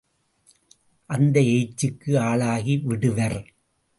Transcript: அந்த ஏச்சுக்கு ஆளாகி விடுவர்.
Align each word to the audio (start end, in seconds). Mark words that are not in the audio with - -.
அந்த 1.09 1.39
ஏச்சுக்கு 1.39 2.17
ஆளாகி 2.19 2.77
விடுவர். 2.77 3.39